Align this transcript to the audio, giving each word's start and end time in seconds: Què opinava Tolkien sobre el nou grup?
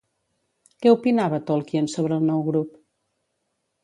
Què 0.85 0.93
opinava 0.95 1.39
Tolkien 1.49 1.89
sobre 1.97 2.17
el 2.21 2.25
nou 2.31 2.41
grup? 2.47 2.73